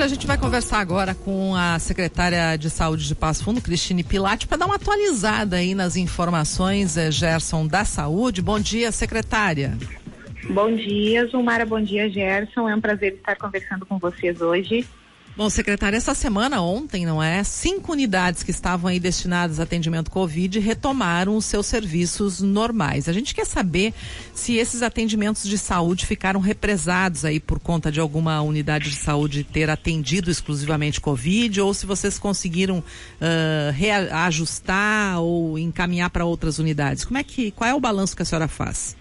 A 0.00 0.06
gente 0.06 0.28
vai 0.28 0.38
conversar 0.38 0.78
agora 0.78 1.12
com 1.12 1.56
a 1.56 1.76
secretária 1.80 2.56
de 2.56 2.70
Saúde 2.70 3.08
de 3.08 3.16
Passo 3.16 3.42
Fundo, 3.42 3.60
Cristine 3.60 4.04
Pilate, 4.04 4.46
para 4.46 4.58
dar 4.58 4.66
uma 4.66 4.76
atualizada 4.76 5.56
aí 5.56 5.74
nas 5.74 5.96
informações, 5.96 6.96
eh, 6.96 7.10
Gerson, 7.10 7.66
da 7.66 7.84
saúde. 7.84 8.40
Bom 8.40 8.60
dia, 8.60 8.92
secretária. 8.92 9.76
Bom 10.48 10.72
dia, 10.72 11.26
Zumara. 11.26 11.66
Bom 11.66 11.80
dia, 11.80 12.08
Gerson. 12.08 12.68
É 12.68 12.76
um 12.76 12.80
prazer 12.80 13.14
estar 13.14 13.34
conversando 13.34 13.84
com 13.84 13.98
vocês 13.98 14.40
hoje. 14.40 14.86
Bom, 15.38 15.48
secretária, 15.48 15.96
essa 15.96 16.16
semana, 16.16 16.60
ontem, 16.60 17.06
não 17.06 17.22
é? 17.22 17.44
Cinco 17.44 17.92
unidades 17.92 18.42
que 18.42 18.50
estavam 18.50 18.90
aí 18.90 18.98
destinadas 18.98 19.60
a 19.60 19.62
atendimento 19.62 20.10
Covid 20.10 20.58
retomaram 20.58 21.36
os 21.36 21.44
seus 21.44 21.66
serviços 21.66 22.40
normais. 22.40 23.08
A 23.08 23.12
gente 23.12 23.32
quer 23.32 23.46
saber 23.46 23.94
se 24.34 24.56
esses 24.56 24.82
atendimentos 24.82 25.44
de 25.44 25.56
saúde 25.56 26.06
ficaram 26.06 26.40
represados 26.40 27.24
aí 27.24 27.38
por 27.38 27.60
conta 27.60 27.92
de 27.92 28.00
alguma 28.00 28.42
unidade 28.42 28.90
de 28.90 28.96
saúde 28.96 29.44
ter 29.44 29.70
atendido 29.70 30.28
exclusivamente 30.28 31.00
Covid 31.00 31.60
ou 31.60 31.72
se 31.72 31.86
vocês 31.86 32.18
conseguiram 32.18 32.78
uh, 32.78 33.70
reajustar 33.74 35.20
ou 35.20 35.56
encaminhar 35.56 36.10
para 36.10 36.24
outras 36.24 36.58
unidades. 36.58 37.04
Como 37.04 37.16
é 37.16 37.22
que, 37.22 37.52
qual 37.52 37.70
é 37.70 37.74
o 37.74 37.78
balanço 37.78 38.16
que 38.16 38.22
a 38.22 38.24
senhora 38.24 38.48
faz? 38.48 38.96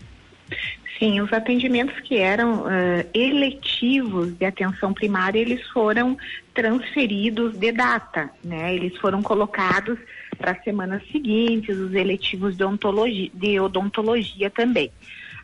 Sim, 0.98 1.22
os 1.22 1.32
atendimentos 1.32 2.00
que 2.00 2.18
eram 2.18 2.62
uh, 2.62 2.68
eletivos 3.14 4.36
de 4.36 4.46
atenção 4.46 4.94
primária, 4.94 5.40
eles 5.40 5.66
foram 5.68 6.18
transferidos 6.56 7.56
de 7.58 7.72
data, 7.72 8.32
né? 8.44 8.73
Eles 8.73 8.98
foram 8.98 9.22
colocados 9.22 10.00
para 10.38 10.52
as 10.52 10.64
semanas 10.64 11.04
seguintes, 11.12 11.78
os 11.78 11.94
eletivos 11.94 12.58
de 12.58 12.64
odontologia, 12.64 13.30
de 13.34 13.60
odontologia 13.60 14.50
também. 14.50 14.92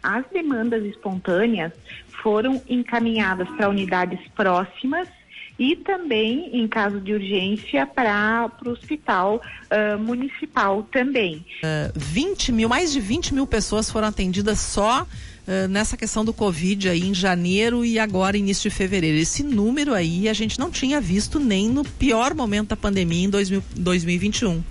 As 0.02 0.26
demandas 0.34 0.84
espontâneas 0.86 1.72
foram 2.24 2.62
encaminhadas 2.68 3.48
para 3.52 3.70
unidades 3.70 4.20
próximas 4.36 5.08
e 5.58 5.76
também, 5.76 6.50
em 6.54 6.68
caso 6.68 7.00
de 7.00 7.14
urgência, 7.14 7.86
para 7.86 8.50
o 8.66 8.70
hospital 8.70 9.42
uh, 9.70 10.00
municipal 10.00 10.84
também. 10.84 11.46
Uh, 11.64 11.92
20 11.96 12.52
mil, 12.52 12.68
mais 12.68 12.92
de 12.92 13.00
20 13.00 13.34
mil 13.34 13.46
pessoas 13.46 13.90
foram 13.90 14.08
atendidas 14.08 14.60
só 14.60 15.04
uh, 15.04 15.68
nessa 15.70 15.96
questão 15.96 16.26
do 16.26 16.34
Covid 16.34 16.90
aí 16.90 17.02
em 17.02 17.14
janeiro 17.14 17.86
e 17.86 18.00
agora 18.00 18.36
início 18.36 18.70
de 18.70 18.76
fevereiro. 18.76 19.18
Esse 19.18 19.44
número 19.44 19.94
aí 19.94 20.28
a 20.28 20.34
gente 20.34 20.60
não 20.60 20.72
tinha 20.72 21.00
visto 21.00 21.40
nem 21.40 21.70
no 21.70 21.84
pior 21.84 22.34
momento 22.34 22.70
da 22.70 22.76
pandemia 22.76 23.26
em 23.26 23.30
2000, 23.30 23.64
2021. 23.76 24.64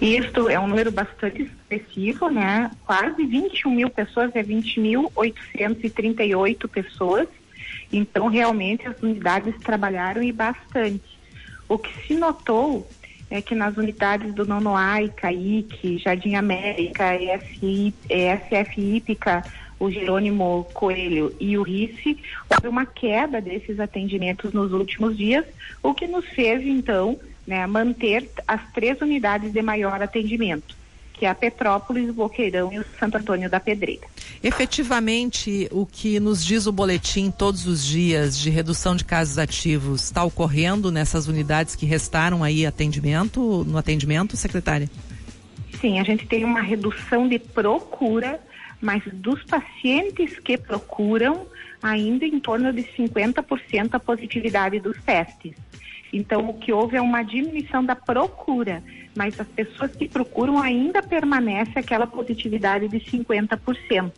Isso 0.00 0.48
é 0.48 0.58
um 0.58 0.66
número 0.66 0.90
bastante 0.90 1.42
expressivo, 1.42 2.28
né? 2.28 2.72
Quase 2.84 3.24
21 3.24 3.70
mil 3.70 3.88
pessoas, 3.88 4.34
é 4.34 4.42
20.838 4.42 6.68
pessoas. 6.68 7.28
Então, 7.96 8.26
realmente, 8.26 8.88
as 8.88 9.00
unidades 9.00 9.54
trabalharam 9.60 10.20
e 10.20 10.32
bastante. 10.32 11.16
O 11.68 11.78
que 11.78 11.94
se 12.06 12.14
notou 12.14 12.88
é 13.30 13.40
que 13.40 13.54
nas 13.54 13.76
unidades 13.76 14.34
do 14.34 14.44
Nonoai, 14.44 15.08
CAIC, 15.10 15.98
Jardim 15.98 16.34
América, 16.34 17.14
ESF 17.14 18.80
Ípica, 18.80 19.44
o 19.78 19.88
Jerônimo 19.92 20.66
Coelho 20.74 21.36
e 21.38 21.56
o 21.56 21.62
RICE, 21.62 22.18
houve 22.50 22.66
uma 22.66 22.84
queda 22.84 23.40
desses 23.40 23.78
atendimentos 23.78 24.52
nos 24.52 24.72
últimos 24.72 25.16
dias, 25.16 25.44
o 25.80 25.94
que 25.94 26.08
nos 26.08 26.26
fez, 26.26 26.66
então, 26.66 27.16
né, 27.46 27.64
manter 27.64 28.28
as 28.48 28.60
três 28.72 29.00
unidades 29.00 29.52
de 29.52 29.62
maior 29.62 30.02
atendimento 30.02 30.83
que 31.24 31.26
é 31.26 31.30
a 31.30 31.34
Petrópolis, 31.34 32.10
o 32.10 32.12
Boqueirão 32.12 32.70
e 32.70 32.78
o 32.78 32.84
Santo 33.00 33.16
Antônio 33.16 33.48
da 33.48 33.58
Pedreira. 33.58 34.06
Efetivamente, 34.42 35.66
o 35.72 35.86
que 35.86 36.20
nos 36.20 36.44
diz 36.44 36.66
o 36.66 36.72
boletim 36.72 37.30
todos 37.30 37.66
os 37.66 37.82
dias 37.82 38.38
de 38.38 38.50
redução 38.50 38.94
de 38.94 39.06
casos 39.06 39.38
ativos 39.38 40.04
está 40.04 40.22
ocorrendo 40.22 40.92
nessas 40.92 41.26
unidades 41.26 41.74
que 41.74 41.86
restaram 41.86 42.44
aí 42.44 42.66
atendimento, 42.66 43.64
no 43.66 43.78
atendimento, 43.78 44.36
secretária? 44.36 44.90
Sim, 45.80 45.98
a 45.98 46.04
gente 46.04 46.26
tem 46.26 46.44
uma 46.44 46.60
redução 46.60 47.26
de 47.26 47.38
procura, 47.38 48.38
mas 48.78 49.02
dos 49.10 49.42
pacientes 49.44 50.38
que 50.38 50.58
procuram, 50.58 51.46
ainda 51.82 52.26
em 52.26 52.38
torno 52.38 52.70
de 52.70 52.82
50% 52.82 53.94
a 53.94 53.98
positividade 53.98 54.78
dos 54.78 55.02
testes. 55.02 55.54
Então, 56.16 56.48
o 56.48 56.54
que 56.54 56.72
houve 56.72 56.96
é 56.96 57.00
uma 57.00 57.22
diminuição 57.22 57.84
da 57.84 57.96
procura 57.96 58.82
mas 59.14 59.38
as 59.38 59.46
pessoas 59.46 59.94
que 59.94 60.08
procuram 60.08 60.60
ainda 60.60 61.02
permanece 61.02 61.78
aquela 61.78 62.06
positividade 62.06 62.88
de 62.88 62.98
50%. 62.98 64.12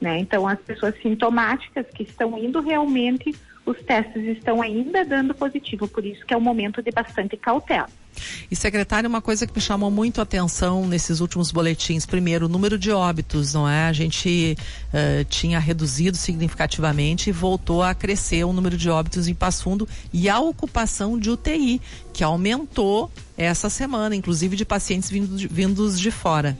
Né? 0.00 0.18
Então, 0.18 0.48
as 0.48 0.58
pessoas 0.58 0.94
sintomáticas 1.02 1.86
que 1.94 2.02
estão 2.02 2.38
indo 2.38 2.60
realmente, 2.60 3.34
os 3.66 3.78
testes 3.82 4.24
estão 4.24 4.62
ainda 4.62 5.04
dando 5.04 5.34
positivo, 5.34 5.86
por 5.86 6.04
isso 6.04 6.24
que 6.24 6.32
é 6.32 6.36
um 6.36 6.40
momento 6.40 6.82
de 6.82 6.90
bastante 6.90 7.36
cautela. 7.36 7.88
E 8.50 8.56
secretário, 8.56 9.08
uma 9.08 9.20
coisa 9.20 9.46
que 9.46 9.54
me 9.54 9.60
chamou 9.60 9.90
muito 9.90 10.20
a 10.20 10.22
atenção 10.22 10.86
nesses 10.86 11.20
últimos 11.20 11.50
boletins, 11.50 12.04
primeiro, 12.04 12.46
o 12.46 12.48
número 12.48 12.78
de 12.78 12.90
óbitos, 12.90 13.54
não 13.54 13.68
é? 13.68 13.86
A 13.86 13.92
gente 13.92 14.56
uh, 14.88 15.24
tinha 15.24 15.58
reduzido 15.58 16.16
significativamente 16.16 17.30
e 17.30 17.32
voltou 17.32 17.82
a 17.82 17.94
crescer 17.94 18.44
o 18.44 18.52
número 18.52 18.76
de 18.76 18.90
óbitos 18.90 19.28
em 19.28 19.34
Passo 19.34 19.62
Fundo 19.62 19.88
e 20.12 20.28
a 20.28 20.38
ocupação 20.38 21.18
de 21.18 21.30
UTI, 21.30 21.80
que 22.12 22.24
aumentou 22.24 23.10
essa 23.36 23.70
semana, 23.70 24.14
inclusive 24.14 24.56
de 24.56 24.64
pacientes 24.64 25.10
vindos 25.10 25.40
de, 25.40 25.48
vindos 25.48 25.98
de 25.98 26.10
fora. 26.10 26.58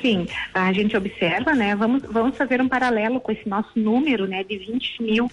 Sim, 0.00 0.26
a 0.52 0.72
gente 0.72 0.96
observa, 0.96 1.54
né? 1.54 1.76
Vamos, 1.76 2.02
vamos 2.10 2.36
fazer 2.36 2.60
um 2.60 2.68
paralelo 2.68 3.20
com 3.20 3.30
esse 3.30 3.48
nosso 3.48 3.70
número, 3.76 4.26
né, 4.26 4.42
de 4.42 4.58
20 4.58 5.00
mil 5.00 5.30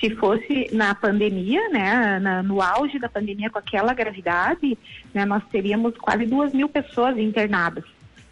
se 0.00 0.10
fosse 0.16 0.68
na 0.72 0.94
pandemia, 0.94 1.68
né, 1.70 2.18
na, 2.18 2.42
no 2.42 2.60
auge 2.60 2.98
da 2.98 3.08
pandemia 3.08 3.50
com 3.50 3.58
aquela 3.58 3.94
gravidade, 3.94 4.76
né, 5.12 5.24
nós 5.24 5.42
teríamos 5.50 5.96
quase 5.96 6.26
duas 6.26 6.52
mil 6.52 6.68
pessoas 6.68 7.16
internadas, 7.16 7.84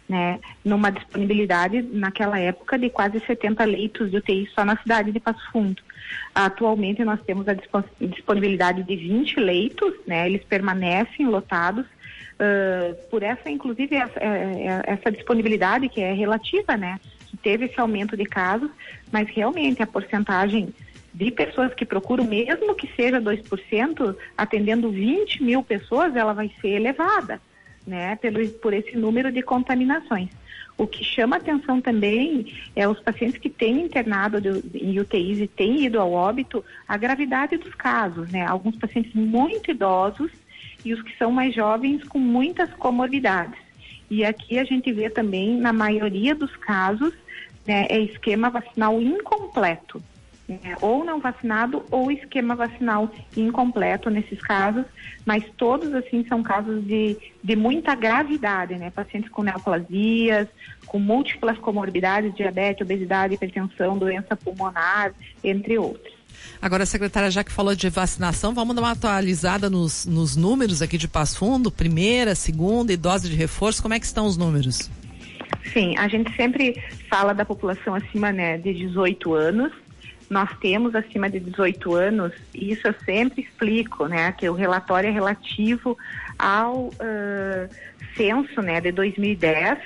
né, 0.07 0.39
numa 0.63 0.91
disponibilidade 0.91 1.81
naquela 1.81 2.39
época 2.39 2.77
de 2.77 2.89
quase 2.89 3.19
70 3.19 3.63
leitos 3.65 4.11
de 4.11 4.17
UTI 4.17 4.47
só 4.53 4.63
na 4.63 4.77
cidade 4.77 5.11
de 5.11 5.19
Passo 5.19 5.41
Fundo. 5.51 5.81
Atualmente 6.33 7.03
nós 7.03 7.19
temos 7.23 7.47
a 7.47 7.55
disponibilidade 7.99 8.83
de 8.83 8.95
20 8.95 9.39
leitos, 9.39 9.93
né, 10.05 10.27
eles 10.27 10.43
permanecem 10.43 11.27
lotados, 11.27 11.85
Uh, 12.35 12.93
por 13.09 13.23
essa, 13.23 13.49
inclusive, 13.49 13.95
essa, 13.95 14.19
é, 14.19 14.25
é, 14.27 14.83
essa, 14.87 15.09
disponibilidade 15.09 15.87
que 15.87 16.01
é 16.01 16.11
relativa, 16.11 16.75
né? 16.75 16.99
Teve 17.41 17.63
esse 17.63 17.79
aumento 17.79 18.17
de 18.17 18.25
casos, 18.25 18.69
mas 19.09 19.29
realmente 19.29 19.81
a 19.81 19.87
porcentagem 19.87 20.73
de 21.15 21.31
pessoas 21.31 21.73
que 21.73 21.85
procuram, 21.85 22.25
mesmo 22.25 22.75
que 22.75 22.89
seja 22.93 23.21
2%, 23.21 24.15
atendendo 24.37 24.91
20 24.91 25.41
mil 25.43 25.63
pessoas, 25.63 26.13
ela 26.13 26.33
vai 26.33 26.51
ser 26.59 26.71
elevada, 26.71 27.41
né, 27.87 28.17
pelo, 28.17 28.45
por 28.55 28.73
esse 28.73 28.97
número 28.97 29.31
de 29.31 29.41
contaminações. 29.41 30.29
O 30.77 30.85
que 30.85 31.05
chama 31.05 31.37
atenção 31.37 31.79
também 31.79 32.53
é 32.75 32.85
os 32.85 32.99
pacientes 32.99 33.37
que 33.37 33.49
têm 33.49 33.85
internado 33.85 34.61
em 34.73 34.99
UTIs 34.99 35.39
e 35.39 35.47
têm 35.47 35.85
ido 35.85 36.01
ao 36.01 36.11
óbito, 36.11 36.61
a 36.85 36.97
gravidade 36.97 37.55
dos 37.55 37.73
casos, 37.73 38.29
né? 38.29 38.45
Alguns 38.45 38.75
pacientes 38.75 39.13
muito 39.13 39.71
idosos 39.71 40.29
e 40.83 40.93
os 40.93 41.01
que 41.01 41.17
são 41.17 41.31
mais 41.31 41.55
jovens 41.55 42.03
com 42.03 42.19
muitas 42.19 42.69
comorbidades. 42.73 43.57
E 44.11 44.25
aqui 44.25 44.59
a 44.59 44.65
gente 44.65 44.91
vê 44.91 45.09
também, 45.09 45.57
na 45.57 45.71
maioria 45.71 46.35
dos 46.35 46.53
casos, 46.57 47.13
né, 47.65 47.87
é 47.89 47.97
esquema 47.97 48.49
vacinal 48.49 49.01
incompleto 49.01 50.03
é, 50.47 50.75
ou 50.81 51.03
não 51.03 51.19
vacinado 51.19 51.83
ou 51.89 52.11
esquema 52.11 52.55
vacinal 52.55 53.11
incompleto 53.35 54.09
nesses 54.09 54.39
casos, 54.41 54.85
mas 55.25 55.43
todos 55.57 55.93
assim 55.93 56.25
são 56.27 56.43
casos 56.43 56.85
de, 56.85 57.17
de 57.43 57.55
muita 57.55 57.95
gravidade, 57.95 58.75
né? 58.75 58.91
Pacientes 58.91 59.29
com 59.31 59.41
neoplasias, 59.41 60.47
com 60.85 60.99
múltiplas 60.99 61.57
comorbidades, 61.57 62.35
diabetes, 62.35 62.81
obesidade, 62.81 63.33
hipertensão, 63.33 63.97
doença 63.97 64.35
pulmonar, 64.35 65.13
entre 65.43 65.77
outros. 65.79 66.13
Agora, 66.61 66.85
secretária, 66.85 67.31
já 67.31 67.43
que 67.43 67.51
falou 67.51 67.75
de 67.75 67.89
vacinação, 67.89 68.53
vamos 68.53 68.75
dar 68.75 68.81
uma 68.81 68.91
atualizada 68.91 69.69
nos, 69.69 70.05
nos 70.05 70.35
números 70.35 70.81
aqui 70.81 70.97
de 70.97 71.07
Passo 71.07 71.39
Fundo, 71.39 71.71
primeira, 71.71 72.35
segunda 72.35 72.93
e 72.93 72.97
dose 72.97 73.29
de 73.29 73.35
reforço, 73.35 73.81
como 73.81 73.93
é 73.93 73.99
que 73.99 74.05
estão 74.05 74.25
os 74.25 74.37
números? 74.37 74.89
Sim, 75.73 75.97
a 75.97 76.07
gente 76.07 76.33
sempre 76.35 76.81
fala 77.09 77.33
da 77.33 77.43
população 77.43 77.95
acima 77.95 78.31
né, 78.31 78.57
de 78.57 78.73
18 78.73 79.33
anos, 79.33 79.71
nós 80.29 80.49
temos 80.59 80.95
acima 80.95 81.29
de 81.29 81.39
18 81.39 81.93
anos, 81.93 82.33
e 82.53 82.71
isso 82.71 82.87
eu 82.87 82.95
sempre 83.05 83.41
explico, 83.41 84.07
né, 84.07 84.31
que 84.31 84.49
o 84.49 84.53
relatório 84.53 85.09
é 85.09 85.11
relativo 85.11 85.97
ao 86.37 86.87
uh, 86.87 87.69
censo, 88.15 88.61
né, 88.61 88.81
de 88.81 88.91
2010. 88.91 89.79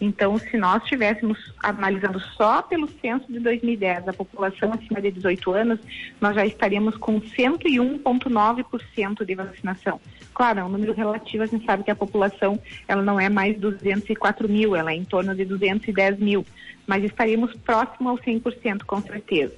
Então, 0.00 0.36
se 0.36 0.56
nós 0.58 0.82
estivéssemos 0.82 1.54
analisando 1.62 2.20
só 2.20 2.60
pelo 2.60 2.86
censo 3.00 3.32
de 3.32 3.40
2010 3.40 4.08
a 4.08 4.12
população 4.12 4.70
acima 4.72 5.00
de 5.00 5.10
18 5.10 5.52
anos, 5.52 5.80
nós 6.20 6.34
já 6.34 6.44
estaríamos 6.44 6.98
com 6.98 7.18
101,9% 7.20 9.24
de 9.24 9.34
vacinação. 9.34 9.98
Claro, 10.36 10.60
é 10.60 10.64
um 10.64 10.68
número 10.68 10.92
relativo, 10.92 11.42
a 11.44 11.46
gente 11.46 11.64
sabe 11.64 11.82
que 11.82 11.90
a 11.90 11.96
população 11.96 12.60
ela 12.86 13.00
não 13.00 13.18
é 13.18 13.30
mais 13.30 13.58
204 13.58 14.46
mil, 14.46 14.76
ela 14.76 14.92
é 14.92 14.94
em 14.94 15.02
torno 15.02 15.34
de 15.34 15.46
210 15.46 16.18
mil, 16.18 16.44
mas 16.86 17.02
estaríamos 17.02 17.54
próximo 17.54 18.10
ao 18.10 18.18
100% 18.18 18.84
com 18.84 19.00
certeza. 19.00 19.54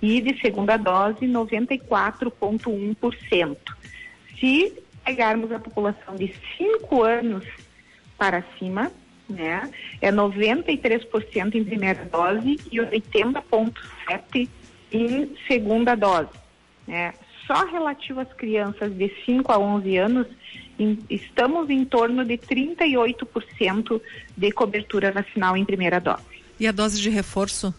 e 0.00 0.22
de 0.22 0.40
segunda 0.40 0.78
dose 0.78 1.26
94,1%. 1.26 3.56
Se 4.40 4.72
pegarmos 5.04 5.52
a 5.52 5.58
população 5.58 6.16
de 6.16 6.34
5 6.56 7.02
anos 7.02 7.44
para 8.16 8.42
cima, 8.58 8.90
né, 9.28 9.70
é 10.00 10.10
93% 10.10 11.54
em 11.54 11.64
primeira 11.64 12.02
dose 12.06 12.58
e 12.72 12.78
80,7% 12.78 14.48
em 14.90 15.36
segunda 15.46 15.94
dose. 15.94 16.30
Né. 16.86 17.12
Só 17.46 17.64
relativo 17.66 18.20
às 18.20 18.32
crianças 18.32 18.92
de 18.94 19.12
5 19.24 19.52
a 19.52 19.58
11 19.58 19.96
anos, 19.96 20.26
em, 20.78 20.98
estamos 21.10 21.68
em 21.70 21.84
torno 21.84 22.24
de 22.24 22.38
38% 22.38 24.00
de 24.36 24.52
cobertura 24.52 25.12
vacinal 25.12 25.56
em 25.56 25.64
primeira 25.64 26.00
dose. 26.00 26.22
E 26.58 26.66
a 26.66 26.72
dose 26.72 27.00
de 27.00 27.10
reforço? 27.10 27.74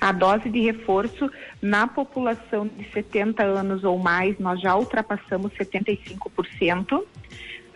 A 0.00 0.10
dose 0.10 0.48
de 0.48 0.60
reforço 0.60 1.30
na 1.62 1.86
população 1.86 2.66
de 2.66 2.90
70 2.90 3.44
anos 3.44 3.84
ou 3.84 3.98
mais, 3.98 4.38
nós 4.38 4.60
já 4.60 4.74
ultrapassamos 4.76 5.52
75%. 5.52 7.04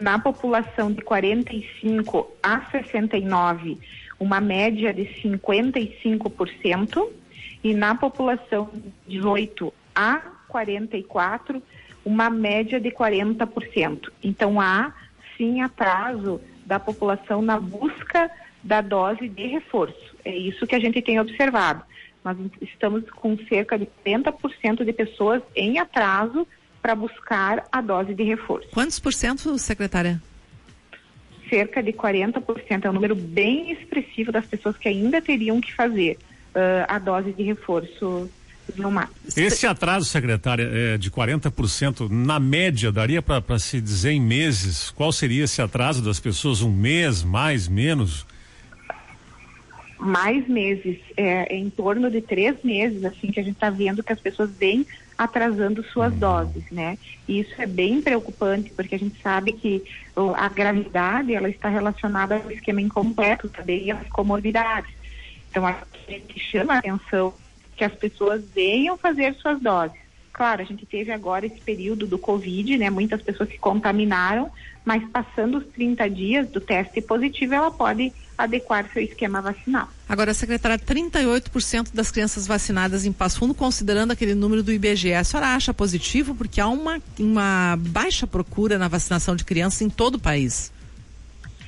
Na 0.01 0.19
população 0.19 0.91
de 0.93 1.01
45 1.03 2.29
a 2.43 2.61
69, 2.73 3.79
uma 4.19 4.41
média 4.41 4.93
de 4.93 5.05
55%. 5.23 7.09
E 7.63 7.73
na 7.75 7.95
população 7.95 8.69
de 8.75 9.19
18 9.19 9.73
a 9.95 10.32
44, 10.53 11.63
uma 12.05 12.29
média 12.29 12.79
de 12.79 12.91
40%. 12.91 14.11
Então 14.23 14.61
há 14.61 14.93
sim 15.37 15.63
atraso 15.63 16.41
da 16.67 16.79
população 16.79 17.41
na 17.41 17.59
busca 17.59 18.31
da 18.63 18.81
dose 18.81 19.29
de 19.29 19.47
reforço. 19.47 20.15
É 20.25 20.37
isso 20.37 20.67
que 20.67 20.75
a 20.75 20.79
gente 20.79 21.01
tem 21.01 21.19
observado. 21.19 21.83
Nós 22.23 22.37
estamos 22.61 23.09
com 23.11 23.37
cerca 23.49 23.77
de 23.77 23.89
40% 24.07 24.85
de 24.85 24.93
pessoas 24.93 25.43
em 25.57 25.79
atraso 25.79 26.47
para 26.81 26.95
buscar 26.95 27.65
a 27.73 27.81
dose 27.81 28.15
de 28.15 28.23
reforço. 28.23 28.69
Quantos 28.73 29.01
por 29.01 29.13
cento, 29.13 29.57
secretária? 29.59 30.23
Cerca 31.49 31.83
de 31.83 31.93
40%. 31.93 32.85
É 32.85 32.91
um 32.91 32.93
número 32.93 33.17
bem 33.17 33.73
expressivo 33.73 34.31
das 34.31 34.47
pessoas 34.47 34.77
que 34.77 34.89
ainda 34.89 35.21
teriam 35.21 35.61
que 35.61 35.73
fazer 35.73 36.19
uh, 36.55 36.87
a 36.87 36.99
dose 36.99 37.33
de 37.33 37.43
reforço 37.43 38.31
esse 39.37 39.67
atraso, 39.67 40.07
secretária, 40.07 40.69
é 40.73 40.99
de 40.99 41.11
40%, 41.11 42.09
na 42.09 42.39
média, 42.41 42.91
daria 42.91 43.21
para 43.21 43.59
se 43.59 43.81
dizer 43.81 44.13
em 44.13 44.21
meses? 44.21 44.91
Qual 44.91 45.13
seria 45.13 45.45
esse 45.45 45.61
atraso 45.61 46.03
das 46.03 46.21
pessoas? 46.21 46.63
Um 46.63 46.71
mês, 46.71 47.23
mais, 47.23 47.69
menos? 47.69 48.27
mais 50.03 50.49
meses, 50.49 50.99
é, 51.17 51.55
em 51.55 51.71
torno 51.71 52.11
de 52.11 52.21
três 52.21 52.57
meses, 52.65 53.05
assim, 53.05 53.31
que 53.31 53.39
a 53.39 53.43
gente 53.43 53.55
está 53.55 53.71
vendo 53.71 54.03
que 54.03 54.13
as 54.13 54.21
pessoas 54.21 54.51
vêm 54.51 54.85
atrasando 55.17 55.85
suas 55.85 56.13
doses, 56.15 56.65
né? 56.73 56.99
E 57.29 57.41
isso 57.41 57.55
é 57.59 57.67
bem 57.67 58.03
preocupante, 58.03 58.71
porque 58.71 58.97
a 58.97 58.99
gente 58.99 59.21
sabe 59.23 59.53
que 59.53 59.85
a 60.37 60.49
gravidade, 60.49 61.33
ela 61.35 61.49
está 61.49 61.69
relacionada 61.69 62.37
ao 62.37 62.51
esquema 62.51 62.81
incompleto 62.81 63.49
também 63.49 63.85
e 63.85 63.91
às 63.93 64.09
comorbidades. 64.09 64.93
Então, 65.51 65.65
a 65.67 65.77
gente 66.09 66.39
chama 66.41 66.75
a 66.75 66.79
atenção 66.79 67.33
que 67.83 67.87
as 67.87 67.95
pessoas 67.95 68.45
venham 68.55 68.97
fazer 68.97 69.35
suas 69.35 69.61
doses. 69.61 69.99
Claro, 70.33 70.63
a 70.63 70.65
gente 70.65 70.87
teve 70.87 71.11
agora 71.11 71.45
esse 71.45 71.61
período 71.61 72.07
do 72.07 72.17
Covid, 72.17 72.79
né? 72.79 72.89
Muitas 72.89 73.21
pessoas 73.21 73.49
se 73.49 73.59
contaminaram, 73.59 74.51
mas 74.85 75.03
passando 75.11 75.59
os 75.59 75.67
30 75.67 76.09
dias 76.09 76.49
do 76.49 76.61
teste 76.61 77.03
positivo, 77.03 77.55
ela 77.55 77.73
pode 77.73 78.13
adequar 78.39 78.89
seu 78.93 79.03
esquema 79.03 79.43
vacinal. 79.43 79.89
Agora, 80.09 80.33
secretária, 80.33 80.79
38% 80.79 81.93
das 81.93 82.11
crianças 82.13 82.47
vacinadas 82.47 83.05
em 83.05 83.13
Passo 83.13 83.41
Fundo, 83.41 83.53
considerando 83.53 84.13
aquele 84.13 84.35
número 84.35 84.63
do 84.63 84.73
IBGE, 84.73 85.13
a 85.15 85.25
senhora 85.25 85.49
acha 85.49 85.75
positivo? 85.75 86.37
Porque 86.37 86.61
há 86.61 86.69
uma, 86.69 87.03
uma 87.19 87.77
baixa 87.79 88.29
procura 88.29 88.79
na 88.79 88.87
vacinação 88.87 89.35
de 89.35 89.45
crianças 89.45 89.83
em 89.83 89.91
todo 89.91 90.15
o 90.15 90.21
país. 90.21 90.73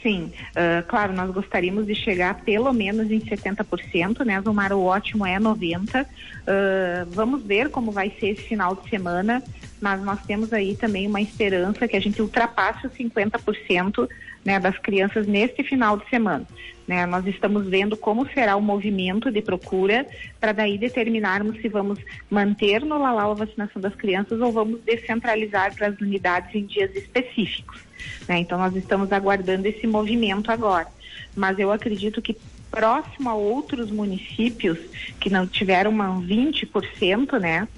Sim, 0.05 0.31
uh, 0.51 0.87
claro, 0.87 1.15
nós 1.15 1.31
gostaríamos 1.31 1.87
de 1.87 1.95
chegar 1.95 2.45
pelo 2.45 2.71
menos 2.75 3.11
em 3.11 3.21
70%, 3.21 4.23
né? 4.23 4.39
Zomar, 4.43 4.71
o 4.75 4.83
ótimo 4.85 5.25
é 5.25 5.41
90%. 5.41 6.05
Uh, 6.05 7.11
vamos 7.15 7.43
ver 7.43 7.71
como 7.71 7.91
vai 7.91 8.13
ser 8.21 8.33
esse 8.33 8.43
final 8.43 8.77
de 8.77 8.87
semana, 8.91 9.43
mas 9.81 10.03
nós 10.03 10.21
temos 10.23 10.53
aí 10.53 10.77
também 10.77 11.07
uma 11.07 11.21
esperança 11.21 11.87
que 11.87 11.97
a 11.97 12.01
gente 12.01 12.21
ultrapasse 12.21 12.87
os 12.87 12.93
50% 12.93 14.09
né, 14.45 14.59
das 14.59 14.79
crianças 14.79 15.27
neste 15.27 15.63
final 15.63 15.97
de 15.97 16.09
semana. 16.09 16.47
Né? 16.87 17.07
Nós 17.07 17.27
estamos 17.27 17.67
vendo 17.67 17.97
como 17.97 18.29
será 18.31 18.57
o 18.57 18.61
movimento 18.61 19.31
de 19.31 19.41
procura 19.41 20.07
para 20.39 20.53
daí 20.53 20.77
determinarmos 20.77 21.61
se 21.61 21.69
vamos 21.69 21.99
manter 22.31 22.83
no 22.83 22.99
Lalau 22.99 23.31
a 23.31 23.35
vacinação 23.35 23.81
das 23.81 23.95
crianças 23.95 24.41
ou 24.41 24.53
vamos 24.53 24.81
descentralizar 24.83 25.75
para 25.75 25.89
as 25.89 25.99
unidades 25.99 26.55
em 26.55 26.67
dias 26.67 26.95
específicos. 26.95 27.81
Né? 28.29 28.39
Então 28.39 28.59
nós 28.59 28.77
estamos 28.77 29.13
aguardando 29.13 29.67
esse 29.67 29.87
movimento 29.87 30.51
agora. 30.51 30.87
Mas 31.35 31.59
eu 31.59 31.73
acredito 31.73 32.21
que 32.21 32.37
próximo 32.71 33.31
a 33.31 33.35
outros 33.35 33.91
municípios 33.91 34.79
que 35.21 35.31
não 35.31 35.47
tiveram 35.47 35.91
uma 35.91 36.09
20% 36.21 37.39
né, 37.39 37.69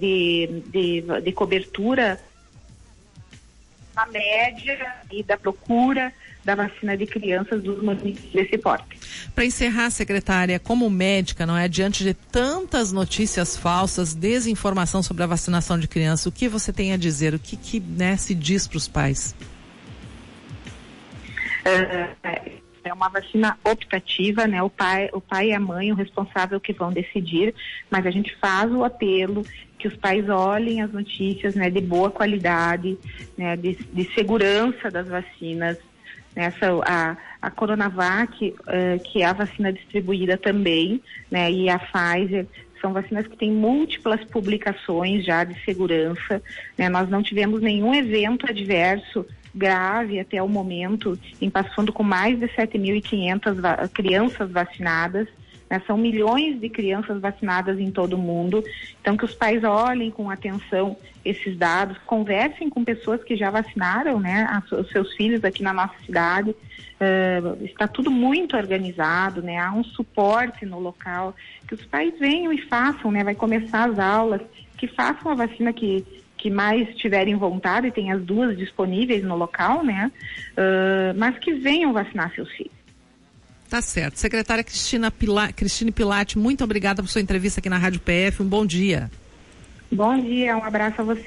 de, 0.00 0.62
de, 0.70 1.04
de 1.22 1.32
cobertura 1.32 2.18
a 3.96 4.06
média 4.06 4.94
e 5.10 5.22
da 5.22 5.36
procura 5.36 6.12
da 6.44 6.54
vacina 6.54 6.96
de 6.96 7.06
crianças 7.06 7.62
dos 7.62 7.82
municípios 7.82 8.32
desse 8.32 8.56
porte. 8.56 8.98
Para 9.34 9.44
encerrar, 9.44 9.90
secretária, 9.90 10.58
como 10.58 10.88
médica, 10.88 11.44
não 11.44 11.56
é 11.56 11.68
diante 11.68 12.02
de 12.02 12.14
tantas 12.14 12.92
notícias 12.92 13.56
falsas, 13.56 14.14
desinformação 14.14 15.02
sobre 15.02 15.22
a 15.22 15.26
vacinação 15.26 15.78
de 15.78 15.86
crianças, 15.86 16.26
o 16.26 16.32
que 16.32 16.48
você 16.48 16.72
tem 16.72 16.92
a 16.92 16.96
dizer? 16.96 17.34
O 17.34 17.38
que, 17.38 17.56
que 17.56 17.80
né, 17.80 18.16
se 18.16 18.34
diz 18.34 18.66
para 18.66 18.78
os 18.78 18.88
pais? 18.88 19.34
É, 21.64 22.59
é 22.84 22.92
uma 22.92 23.08
vacina 23.08 23.58
optativa, 23.64 24.46
né? 24.46 24.62
O 24.62 24.70
pai, 24.70 25.08
o 25.12 25.20
pai 25.20 25.48
e 25.48 25.52
a 25.52 25.60
mãe, 25.60 25.92
o 25.92 25.94
responsável 25.94 26.60
que 26.60 26.72
vão 26.72 26.92
decidir, 26.92 27.54
mas 27.90 28.06
a 28.06 28.10
gente 28.10 28.34
faz 28.36 28.70
o 28.72 28.84
apelo 28.84 29.44
que 29.78 29.88
os 29.88 29.96
pais 29.96 30.28
olhem 30.28 30.82
as 30.82 30.92
notícias, 30.92 31.54
né, 31.54 31.70
de 31.70 31.80
boa 31.80 32.10
qualidade, 32.10 32.98
né, 33.36 33.56
de, 33.56 33.74
de 33.74 34.04
segurança 34.14 34.90
das 34.90 35.08
vacinas. 35.08 35.78
Nessa 36.36 36.66
a, 36.84 37.16
a 37.42 37.50
Coronavac, 37.50 38.54
uh, 38.60 39.02
que 39.02 39.22
é 39.22 39.26
a 39.26 39.32
vacina 39.32 39.72
distribuída 39.72 40.36
também, 40.36 41.02
né, 41.28 41.50
e 41.50 41.68
a 41.68 41.78
Pfizer 41.78 42.46
são 42.80 42.92
vacinas 42.92 43.26
que 43.26 43.36
têm 43.36 43.50
múltiplas 43.50 44.22
publicações 44.24 45.24
já 45.24 45.44
de 45.44 45.58
segurança. 45.64 46.42
Né? 46.78 46.88
Nós 46.88 47.08
não 47.08 47.22
tivemos 47.22 47.60
nenhum 47.60 47.94
evento 47.94 48.46
adverso 48.48 49.26
grave 49.54 50.20
até 50.20 50.42
o 50.42 50.48
momento, 50.48 51.18
em 51.40 51.50
passando 51.50 51.92
com 51.92 52.02
mais 52.02 52.38
de 52.38 52.46
7.500 52.46 53.54
va 53.60 53.88
crianças 53.88 54.50
vacinadas. 54.50 55.28
Né? 55.68 55.80
São 55.86 55.96
milhões 55.96 56.60
de 56.60 56.68
crianças 56.68 57.20
vacinadas 57.20 57.78
em 57.78 57.90
todo 57.90 58.14
o 58.14 58.18
mundo. 58.18 58.62
Então, 59.00 59.16
que 59.16 59.24
os 59.24 59.34
pais 59.34 59.62
olhem 59.62 60.10
com 60.10 60.28
atenção 60.28 60.96
esses 61.24 61.56
dados, 61.56 61.96
conversem 62.06 62.68
com 62.68 62.82
pessoas 62.82 63.22
que 63.22 63.36
já 63.36 63.50
vacinaram 63.50 64.18
né, 64.18 64.62
os 64.72 64.90
seus 64.90 65.14
filhos 65.14 65.44
aqui 65.44 65.62
na 65.62 65.72
nossa 65.72 65.94
cidade. 66.04 66.50
Uh, 66.50 67.64
está 67.64 67.88
tudo 67.88 68.10
muito 68.10 68.56
organizado, 68.56 69.40
né? 69.40 69.58
Há 69.58 69.72
um 69.72 69.82
suporte 69.82 70.66
no 70.66 70.78
local. 70.78 71.34
Que 71.66 71.74
os 71.74 71.84
pais 71.86 72.12
venham 72.18 72.52
e 72.52 72.60
façam, 72.66 73.10
né? 73.10 73.24
Vai 73.24 73.34
começar 73.34 73.88
as 73.88 73.98
aulas, 73.98 74.42
que 74.76 74.86
façam 74.86 75.32
a 75.32 75.34
vacina 75.34 75.72
que 75.72 76.04
que 76.40 76.48
mais 76.48 76.88
tiverem 76.96 77.36
vontade, 77.36 77.88
e 77.88 77.92
tem 77.92 78.10
as 78.10 78.22
duas 78.22 78.56
disponíveis 78.56 79.22
no 79.22 79.36
local, 79.36 79.84
né? 79.84 80.10
Uh, 80.52 81.18
mas 81.18 81.38
que 81.38 81.52
venham 81.52 81.92
vacinar 81.92 82.34
seus 82.34 82.50
filhos. 82.52 82.72
Tá 83.68 83.82
certo. 83.82 84.16
Secretária 84.16 84.64
Cristina 84.64 85.10
Pila, 85.10 85.52
Cristine 85.52 85.92
Pilate, 85.92 86.38
muito 86.38 86.64
obrigada 86.64 87.02
por 87.02 87.08
sua 87.08 87.20
entrevista 87.20 87.60
aqui 87.60 87.68
na 87.68 87.76
Rádio 87.76 88.00
PF. 88.00 88.42
Um 88.42 88.46
bom 88.46 88.64
dia. 88.64 89.10
Bom 89.92 90.18
dia, 90.18 90.56
um 90.56 90.64
abraço 90.64 91.00
a 91.02 91.04
você. 91.04 91.18